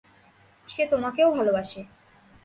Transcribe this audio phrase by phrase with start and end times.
[0.67, 1.81] সে তোমাকেও ভালবাসে।